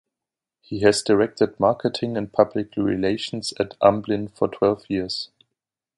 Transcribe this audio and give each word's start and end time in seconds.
He 0.63 0.79
has 0.79 1.03
directed 1.03 1.59
marketing 1.59 2.17
and 2.17 2.33
public 2.33 2.75
relations 2.75 3.53
at 3.59 3.77
Amblin 3.81 4.31
for 4.31 4.47
twelve 4.47 4.89
years. 4.89 5.29